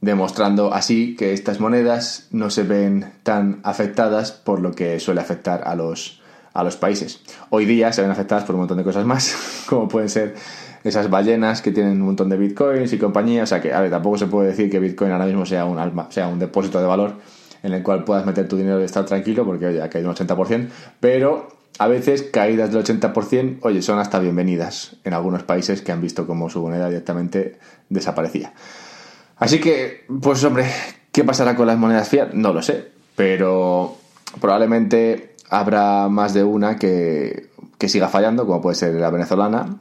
[0.03, 5.63] demostrando así que estas monedas no se ven tan afectadas por lo que suele afectar
[5.65, 6.21] a los,
[6.53, 7.21] a los países.
[7.51, 10.35] Hoy día se ven afectadas por un montón de cosas más, como pueden ser
[10.83, 13.45] esas ballenas que tienen un montón de bitcoins y compañía.
[13.45, 15.79] O sea que, a ver, tampoco se puede decir que bitcoin ahora mismo sea un,
[15.79, 17.15] alma, sea un depósito de valor
[17.63, 20.17] en el cual puedas meter tu dinero y estar tranquilo, porque oye, ha caído un
[20.17, 21.47] 80%, pero
[21.79, 26.27] a veces caídas del 80%, oye, son hasta bienvenidas en algunos países que han visto
[26.27, 28.53] cómo su moneda directamente desaparecía.
[29.43, 30.71] Así que, pues hombre,
[31.11, 32.33] ¿qué pasará con las monedas fiat?
[32.33, 33.97] No lo sé, pero
[34.41, 37.51] probablemente habrá más de una que,
[37.81, 39.79] siga fallando, como puede ser la venezolana,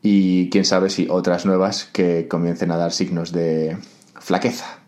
[0.00, 3.76] y quién sabe si otras nuevas que comiencen a dar signos de
[4.18, 4.78] flaqueza.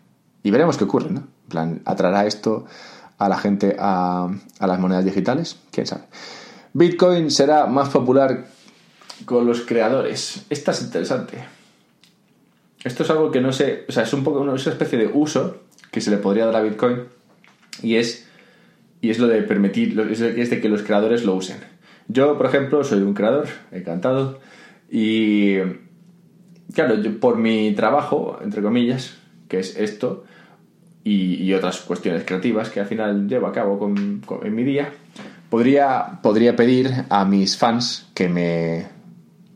[0.41, 1.19] Y veremos qué ocurre, ¿no?
[1.19, 2.65] En plan, ¿atraerá esto
[3.19, 5.57] a la gente a, a las monedas digitales?
[5.69, 6.05] ¿Quién sabe?
[6.73, 8.47] Bitcoin será más popular
[9.25, 10.41] con los creadores.
[10.49, 11.60] Esta es interesante.
[12.83, 15.61] Esto es algo que no sé, o sea, es un poco una especie de uso
[15.91, 17.03] que se le podría dar a Bitcoin
[17.83, 18.27] y es,
[19.01, 21.57] y es lo de permitir, es de que los creadores lo usen.
[22.07, 24.39] Yo, por ejemplo, soy un creador, encantado,
[24.89, 25.57] y
[26.73, 29.17] claro, yo, por mi trabajo, entre comillas,
[29.47, 30.25] que es esto,
[31.03, 34.91] y, otras cuestiones creativas que al final llevo a cabo con, en mi día,
[35.49, 38.85] podría, podría pedir a mis fans que me,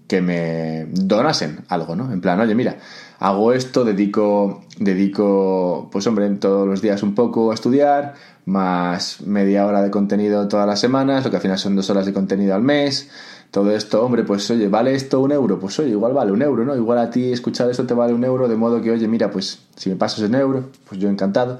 [0.07, 2.11] que me donasen algo, ¿no?
[2.11, 2.77] En plan, oye, mira,
[3.19, 8.13] hago esto, dedico, dedico, pues hombre, todos los días un poco a estudiar,
[8.45, 12.05] más media hora de contenido todas las semanas, lo que al final son dos horas
[12.05, 13.09] de contenido al mes.
[13.51, 15.59] Todo esto, hombre, pues oye, ¿vale esto un euro?
[15.59, 16.75] Pues oye, igual vale un euro, ¿no?
[16.75, 19.59] Igual a ti escuchar esto te vale un euro, de modo que, oye, mira, pues
[19.75, 21.59] si me pasas un euro, pues yo encantado.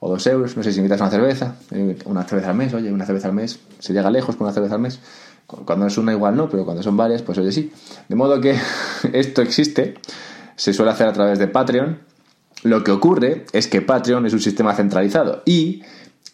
[0.00, 2.92] O dos euros, no sé si invitas una cerveza, eh, una cerveza al mes, oye,
[2.92, 4.98] una cerveza al mes, se llega lejos con una cerveza al mes.
[5.64, 7.72] Cuando es una igual no, pero cuando son varias, pues oye sí.
[8.08, 8.56] De modo que
[9.12, 9.94] esto existe,
[10.56, 11.98] se suele hacer a través de Patreon.
[12.62, 15.82] Lo que ocurre es que Patreon es un sistema centralizado y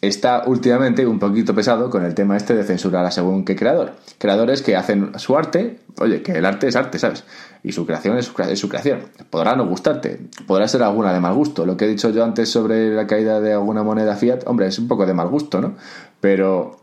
[0.01, 3.93] está últimamente un poquito pesado con el tema este de censurar a según qué creador.
[4.17, 7.23] Creadores que hacen su arte, oye, que el arte es arte, ¿sabes?
[7.63, 8.99] Y su creación es su, creación.
[9.29, 11.65] Podrá no gustarte, podrá ser alguna de mal gusto.
[11.65, 14.77] Lo que he dicho yo antes sobre la caída de alguna moneda fiat, hombre, es
[14.77, 15.75] un poco de mal gusto, ¿no?
[16.19, 16.79] Pero,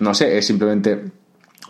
[0.00, 1.12] no sé, es simplemente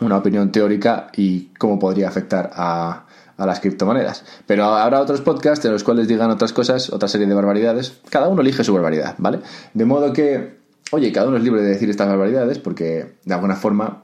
[0.01, 3.05] una opinión teórica y cómo podría afectar a,
[3.37, 4.25] las criptomonedas.
[4.45, 8.01] Pero habrá otros podcasts en los cuales digan otras cosas, otra serie de barbaridades.
[8.09, 9.39] Cada uno elige su barbaridad, ¿vale?
[9.73, 10.57] De modo que,
[10.91, 14.03] oye, cada uno es libre de decir estas barbaridades porque de alguna forma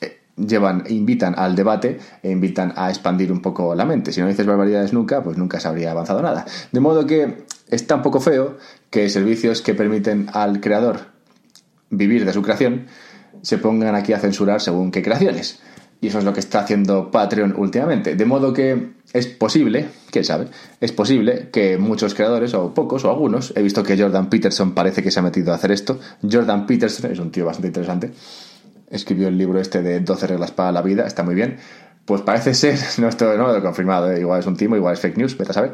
[0.00, 4.12] eh, llevan, invitan al debate e invitan a expandir un poco la mente.
[4.12, 6.46] Si no dices barbaridades nunca, pues nunca se habría avanzado nada.
[6.72, 8.56] De modo que está un poco feo
[8.88, 11.00] que servicios que permiten al creador
[11.90, 12.86] vivir de su creación
[13.42, 15.60] se pongan aquí a censurar según qué creaciones.
[16.00, 18.16] Y eso es lo que está haciendo Patreon últimamente.
[18.16, 20.46] De modo que es posible, quién sabe,
[20.80, 25.02] es posible que muchos creadores, o pocos, o algunos, he visto que Jordan Peterson parece
[25.02, 26.00] que se ha metido a hacer esto.
[26.22, 28.12] Jordan Peterson es un tío bastante interesante.
[28.88, 31.58] Escribió el libro este de 12 reglas para la vida, está muy bien.
[32.04, 34.20] Pues parece ser, no, esto no confirmado, ¿eh?
[34.20, 35.72] igual es un timo, igual es fake news, a saber.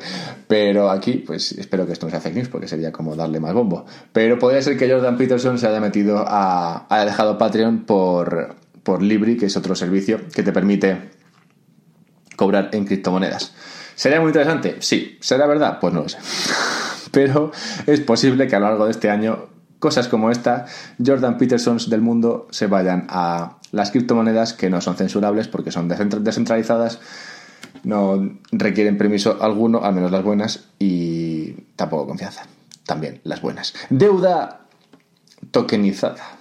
[0.49, 3.55] Pero aquí, pues espero que esto no sea fake news porque sería como darle más
[3.55, 3.87] bombo.
[4.13, 6.87] Pero podría ser que Jordan Peterson se haya metido a.
[6.89, 11.11] haya dejado Patreon por, por Libri, que es otro servicio que te permite
[12.37, 13.55] cobrar en criptomonedas.
[13.95, 14.77] ¿Sería muy interesante?
[14.81, 15.17] Sí.
[15.21, 15.79] ¿Será verdad?
[15.81, 16.19] Pues no lo sé.
[17.11, 17.51] Pero
[17.87, 20.67] es posible que a lo largo de este año cosas como esta,
[21.05, 25.89] Jordan Petersons del mundo se vayan a las criptomonedas que no son censurables porque son
[25.89, 27.01] descentralizadas,
[27.85, 32.47] no requieren permiso alguno, al menos las buenas, y tampoco confianza.
[32.85, 33.75] También las buenas.
[33.91, 34.61] Deuda
[35.51, 36.37] tokenizada.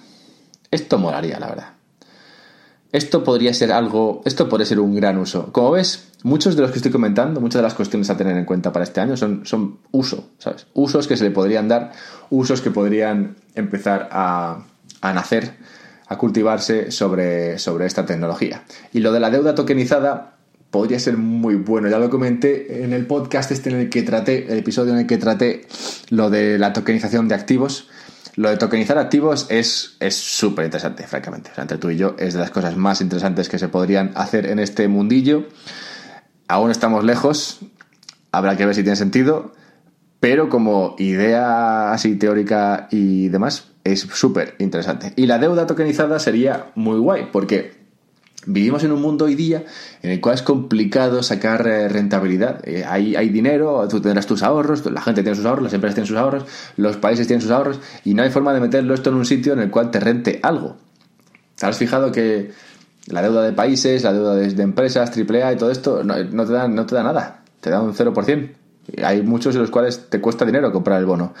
[0.70, 1.75] Esto molaría, la verdad.
[2.96, 5.52] Esto podría ser algo, esto podría ser un gran uso.
[5.52, 8.46] Como ves, muchos de los que estoy comentando, muchas de las cuestiones a tener en
[8.46, 10.66] cuenta para este año son, son uso, ¿sabes?
[10.72, 11.92] Usos que se le podrían dar,
[12.30, 14.64] usos que podrían empezar a,
[15.02, 15.56] a nacer,
[16.06, 18.62] a cultivarse sobre, sobre esta tecnología.
[18.94, 20.38] Y lo de la deuda tokenizada
[20.70, 21.90] podría ser muy bueno.
[21.90, 25.06] Ya lo comenté en el podcast este en el que traté, el episodio en el
[25.06, 25.66] que traté
[26.08, 27.90] lo de la tokenización de activos.
[28.34, 31.50] Lo de tokenizar activos es súper interesante, francamente.
[31.56, 34.58] entre tú y yo es de las cosas más interesantes que se podrían hacer en
[34.58, 35.46] este mundillo.
[36.48, 37.60] Aún estamos lejos,
[38.32, 39.52] habrá que ver si tiene sentido,
[40.20, 45.12] pero como idea así teórica y demás, es súper interesante.
[45.16, 47.75] Y la deuda tokenizada sería muy guay, porque
[48.46, 49.64] vivimos en un mundo hoy día
[50.02, 52.66] en el cual es complicado sacar eh, rentabilidad.
[52.66, 55.94] Eh, hay, hay, dinero, tú tendrás tus ahorros, la gente tiene sus ahorros, las empresas
[55.96, 56.44] tienen sus ahorros,
[56.76, 59.52] los países tienen sus ahorros, y no hay forma de meterlo esto en un sitio
[59.52, 60.76] en el cual te rente algo.
[61.56, 62.52] ¿Te has fijado que
[63.08, 66.68] la deuda de países, la deuda de, empresas, AAA y todo esto, no, te da,
[66.68, 68.50] no te da nada, te da un 0%.
[69.02, 71.34] Hay muchos en los cuales te cuesta dinero comprar el bono.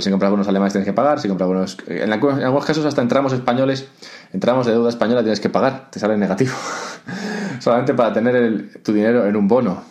[0.00, 1.76] Si compras bonos alemanes tienes que pagar, si compras bonos...
[1.86, 3.88] En, algunos casos hasta entramos españoles,
[4.32, 6.52] entramos de deuda española tienes que pagar, te sale negativo.
[7.60, 9.82] Solamente para tener tu dinero en un bono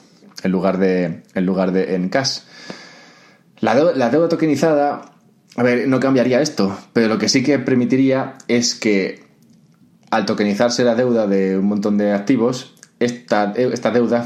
[0.43, 2.39] en lugar de, en, lugar de en cash.
[3.59, 5.01] La deuda tokenizada,
[5.55, 9.23] a ver, no cambiaría esto, pero lo que sí que permitiría es que
[10.11, 14.23] al tokenizarse la deuda de un montón de activos, esta, esta deuda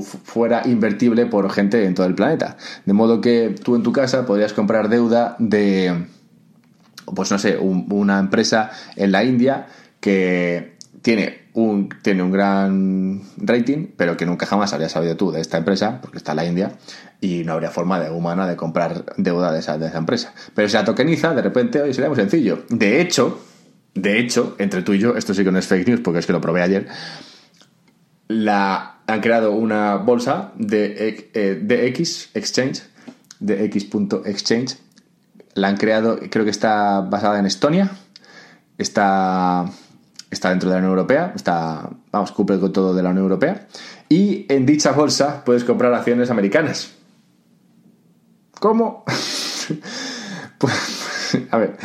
[0.00, 2.56] fuera invertible por gente en todo el planeta.
[2.86, 6.06] De modo que tú en tu casa podrías comprar deuda de,
[7.14, 9.66] pues no sé, una empresa en la India
[10.00, 15.40] que tiene un, tiene un gran rating, pero que nunca jamás habrías sabido tú de
[15.40, 16.72] esta empresa, porque está en la India,
[17.20, 20.32] y no habría forma de humana de comprar deuda de esa, de esa empresa.
[20.54, 22.64] Pero si la tokeniza, de repente, hoy sería muy sencillo.
[22.68, 23.40] De hecho,
[23.94, 26.26] de hecho, entre tú y yo, esto sí que no es fake news porque es
[26.26, 26.86] que lo probé ayer,
[28.28, 32.82] la han creado una bolsa de eh, DX Exchange,
[33.40, 34.76] DX.exchange.
[35.54, 37.90] La han creado, creo que está basada en Estonia,
[38.78, 39.66] está,
[40.30, 43.66] está dentro de la Unión Europea, está, vamos, cumple con todo de la Unión Europea.
[44.08, 46.92] Y en dicha bolsa puedes comprar acciones americanas.
[48.58, 49.04] ¿Cómo?
[50.58, 51.76] pues, a ver,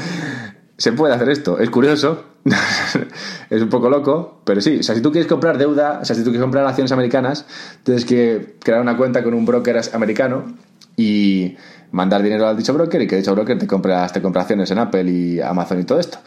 [0.77, 1.59] se puede hacer esto.
[1.59, 2.23] Es curioso,
[3.49, 4.79] es un poco loco, pero sí.
[4.79, 7.45] O sea, si tú quieres comprar deuda, o sea, si tú quieres comprar acciones americanas,
[7.83, 10.55] tienes que crear una cuenta con un broker americano
[10.97, 11.55] y
[11.91, 14.79] mandar dinero al dicho broker y que dicho broker te compre, te compre acciones en
[14.79, 16.17] Apple y Amazon y todo esto.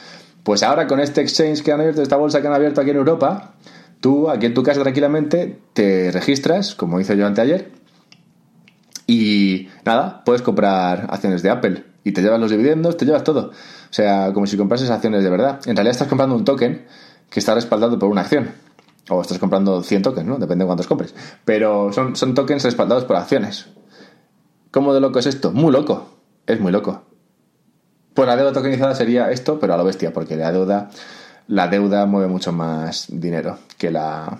[0.42, 2.96] Pues ahora con este exchange que han abierto, esta bolsa que han abierto aquí en
[2.96, 3.54] Europa,
[4.00, 7.70] tú aquí en tu casa tranquilamente te registras, como hice yo anteayer,
[9.06, 13.52] y nada, puedes comprar acciones de Apple y te llevas los dividendos, te llevas todo.
[13.90, 15.60] O sea, como si comprases acciones de verdad.
[15.66, 16.86] En realidad estás comprando un token
[17.30, 18.50] que está respaldado por una acción.
[19.10, 20.36] O estás comprando 100 tokens, ¿no?
[20.36, 21.14] Depende de cuántos compres.
[21.44, 23.66] Pero son, son tokens respaldados por acciones.
[24.70, 25.50] ¿Cómo de loco es esto?
[25.52, 26.10] Muy loco.
[26.46, 27.02] Es muy loco.
[28.12, 30.90] Pues la deuda tokenizada sería esto, pero a lo bestia, porque la deuda,
[31.46, 34.38] la deuda mueve mucho más dinero que la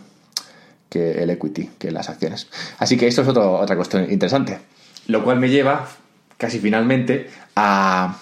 [0.88, 2.48] que el equity, que las acciones.
[2.78, 4.58] Así que esto es otra cuestión interesante.
[5.06, 5.86] Lo cual me lleva,
[6.36, 8.16] casi finalmente, a,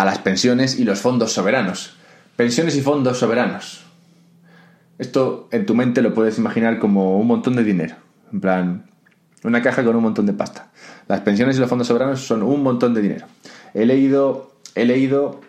[0.00, 1.96] a las pensiones y los fondos soberanos.
[2.36, 3.84] Pensiones y fondos soberanos.
[4.98, 7.96] Esto en tu mente lo puedes imaginar como un montón de dinero.
[8.32, 8.90] En plan,
[9.44, 10.70] una caja con un montón de pasta.
[11.08, 13.26] Las pensiones y los fondos soberanos son un montón de dinero.
[13.74, 15.40] He leído he leído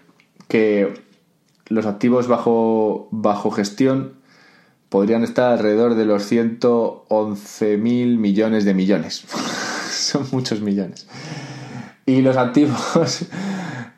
[0.48, 0.94] que
[1.68, 4.16] los activos bajo, bajo gestión
[4.90, 9.24] podrían estar alrededor de los 111 mil millones de millones.
[9.92, 11.08] Son muchos millones.
[12.06, 13.26] Y los activos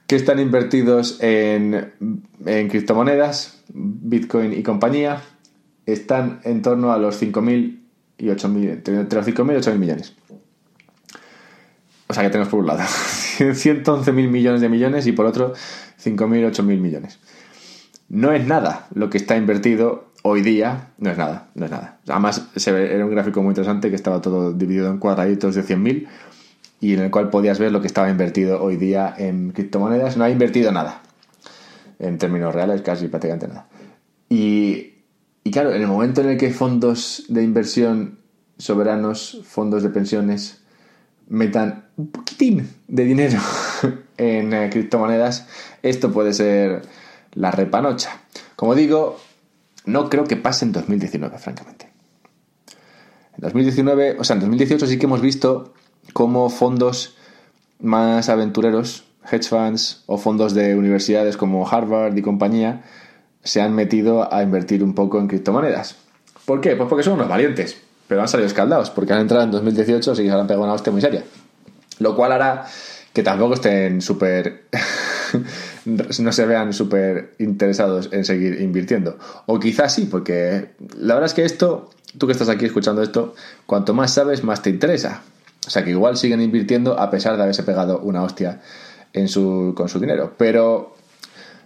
[0.08, 1.94] que están invertidos en,
[2.46, 5.22] en criptomonedas, Bitcoin y compañía,
[5.86, 7.80] están en torno a los 5.000
[8.18, 10.16] y 8.000, entre los 5.000 y 8.000 millones.
[12.08, 12.82] O sea que tenemos por un lado
[13.54, 15.54] 111 mil millones de millones y por otro
[16.04, 17.20] 5.000, 8.000 millones.
[18.10, 22.00] No es nada lo que está invertido hoy día, no es nada, no es nada.
[22.08, 26.08] Además, era un gráfico muy interesante que estaba todo dividido en cuadraditos de 100.000
[26.84, 30.17] y en el cual podías ver lo que estaba invertido hoy día en criptomonedas.
[30.17, 31.02] No ha invertido nada,
[31.98, 33.69] en términos reales, casi prácticamente nada.
[34.28, 34.96] Y,
[35.46, 38.19] y claro, en el momento en el que fondos de inversión
[38.58, 40.62] soberanos, fondos de pensiones,
[41.30, 43.39] metan un poquitín de dinero
[44.17, 45.48] en eh, criptomonedas,
[45.84, 46.82] esto puede ser
[47.32, 48.24] la repanocha.
[48.58, 49.22] Como digo,
[49.86, 51.88] no creo que pase en 2019, francamente.
[53.38, 55.74] En 2019, o sea, en 2018 sí que hemos visto
[56.12, 57.16] cómo fondos
[57.80, 62.84] más aventureros, hedge funds o fondos de universidades como Harvard y compañía,
[63.44, 65.98] se han metido a invertir un poco en criptomonedas.
[66.46, 66.76] ¿Por qué?
[66.76, 70.16] Pues porque son unos valientes, pero han salido escaldados, porque han entrado en 2018 y
[70.16, 71.24] se han pegado una hostia muy seria.
[72.00, 72.66] Lo cual hará
[73.13, 74.63] que tampoco estén súper...
[75.86, 79.18] no se vean súper interesados en seguir invirtiendo.
[79.46, 83.36] O quizás sí, porque la verdad es que esto, tú que estás aquí escuchando esto,
[83.66, 85.22] cuanto más sabes, más te interesa.
[85.65, 88.62] O sea que igual siguen invirtiendo a pesar de haberse pegado una hostia
[89.13, 90.34] en su, con su dinero.
[90.38, 90.95] Pero,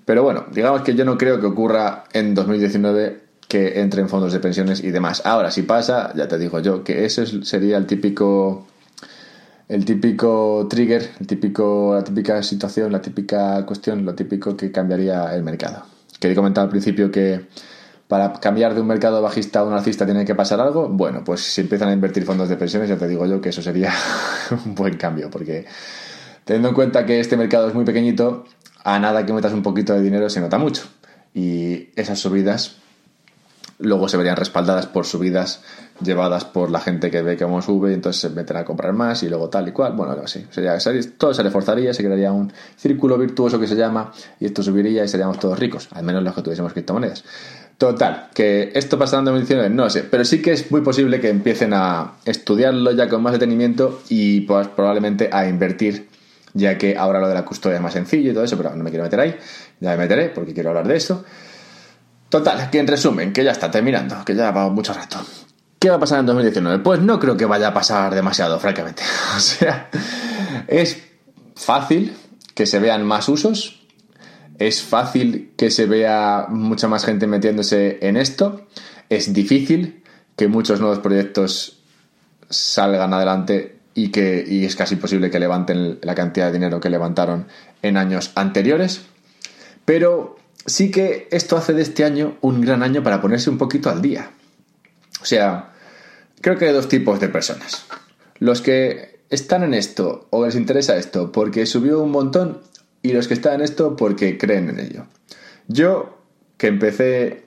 [0.05, 4.33] pero bueno, digamos que yo no creo que ocurra en 2019 que entre en fondos
[4.33, 5.21] de pensiones y demás.
[5.25, 8.67] Ahora, si pasa, ya te digo yo, que ese sería el típico
[9.69, 15.36] el típico trigger, el típico, la típica situación, la típica cuestión, lo típico que cambiaría
[15.36, 15.83] el mercado.
[16.19, 17.47] Quería comentar al principio que
[18.08, 20.88] para cambiar de un mercado bajista a un alcista tiene que pasar algo.
[20.88, 23.62] Bueno, pues si empiezan a invertir fondos de pensiones, ya te digo yo que eso
[23.62, 23.93] sería
[24.65, 25.65] un buen cambio, porque
[26.46, 28.46] teniendo en cuenta que este mercado es muy pequeñito,
[28.84, 30.84] a nada que metas un poquito de dinero se nota mucho.
[31.34, 32.78] Y esas subidas
[33.80, 35.62] luego se verían respaldadas por subidas
[36.02, 38.93] llevadas por la gente que ve que cómo sube y entonces se meten a comprar
[38.93, 39.93] más y luego tal y cual.
[39.93, 40.46] Bueno, algo así.
[40.50, 40.78] Sería,
[41.17, 45.08] todo se reforzaría, se crearía un círculo virtuoso que se llama y esto subiría y
[45.08, 47.24] seríamos todos ricos, al menos los que tuviésemos criptomonedas.
[47.78, 51.30] Total, que esto pasando en 2019, no sé, pero sí que es muy posible que
[51.30, 56.10] empiecen a estudiarlo ya con más detenimiento y pues probablemente a invertir,
[56.54, 58.84] ya que ahora lo de la custodia es más sencillo y todo eso, pero no
[58.84, 59.38] me quiero meter ahí,
[59.80, 61.23] ya me meteré porque quiero hablar de eso.
[62.30, 65.19] Total, que en resumen, que ya está terminando, que ya va mucho rato.
[65.80, 66.80] ¿Qué va a pasar en 2019?
[66.80, 69.04] Pues no creo que vaya a pasar demasiado, francamente.
[69.38, 69.90] O sea,
[70.67, 71.04] es
[71.56, 72.17] fácil
[72.56, 73.77] que se vean más usos,
[74.60, 78.67] es fácil que se vea mucha más gente metiéndose en esto,
[79.10, 80.03] es difícil
[80.35, 81.79] que muchos nuevos proyectos
[82.49, 86.89] salgan adelante y que y es casi imposible que levanten la cantidad de dinero que
[86.89, 87.47] levantaron
[87.81, 89.01] en años anteriores,
[89.85, 93.89] pero sí que esto hace de este año un gran año para ponerse un poquito
[93.89, 94.31] al día.
[95.21, 95.73] O sea,
[96.41, 97.85] creo que hay dos tipos de personas.
[98.39, 102.62] Los que están en esto o les interesa esto porque subió un montón
[103.08, 105.05] y los que están en esto porque creen en ello.
[105.69, 106.17] Yo,
[106.58, 107.45] que empecé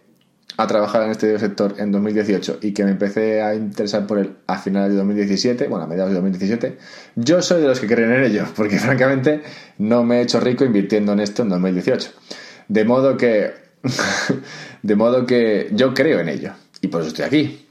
[0.57, 4.37] a trabajar en este sector en 2018 y que me empecé a interesar por él
[4.47, 6.79] a finales de 2017, bueno, a mediados de 2017,
[7.17, 9.43] yo soy de los que creen en ello, porque francamente
[9.77, 12.11] no me he hecho rico invirtiendo en esto en 2018.
[12.69, 13.53] De modo que,
[14.83, 17.67] de modo que yo creo en ello y por eso estoy aquí.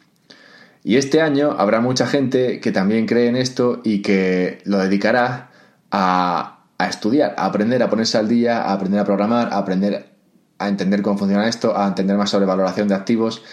[0.84, 5.50] Y este año habrá mucha gente que también cree en esto y que lo dedicará
[5.92, 10.10] a, a estudiar, a aprender a ponerse al día, a aprender a programar, a aprender
[10.58, 13.44] a entender cómo funciona esto, a entender más sobre valoración de activos,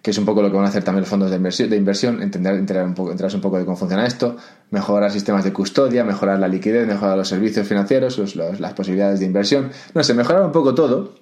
[0.00, 1.76] que es un poco lo que van a hacer también los fondos de inversión, de
[1.76, 4.36] inversión entender, un poco, un poco de cómo funciona esto,
[4.70, 9.70] mejorar sistemas de custodia, mejorar la liquidez, mejorar los servicios financieros, las posibilidades de inversión,
[9.94, 11.14] no sé, mejorar un poco todo,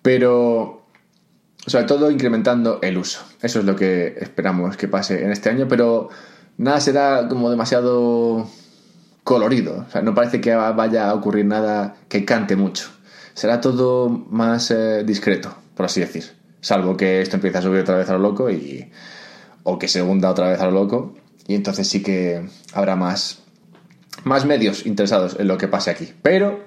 [0.00, 0.86] pero
[1.66, 3.20] sobre todo incrementando el uso.
[3.42, 6.08] Eso es lo que esperamos que pase en este año, pero
[6.56, 8.48] nada será como demasiado
[9.24, 12.94] colorido, o sea, no parece que vaya a ocurrir nada que cante mucho
[13.34, 16.32] será todo más eh, discreto, por así decir.
[16.60, 18.90] Salvo que esto empiece a subir otra vez a lo loco y.
[19.64, 21.14] o que se hunda otra vez a lo loco.
[21.46, 23.42] Y entonces sí que habrá más.
[24.22, 26.14] más medios interesados en lo que pase aquí.
[26.22, 26.64] Pero,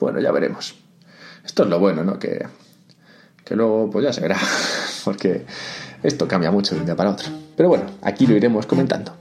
[0.00, 0.74] bueno, ya veremos.
[1.44, 2.18] Esto es lo bueno, ¿no?
[2.18, 2.46] Que.
[3.44, 4.38] que luego, pues ya se verá.
[5.04, 5.46] Porque
[6.02, 7.28] esto cambia mucho de un día para otro.
[7.56, 9.16] Pero bueno, aquí lo iremos comentando.